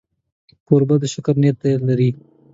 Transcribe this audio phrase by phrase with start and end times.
[0.67, 2.09] کوربه د شکر نیت لري.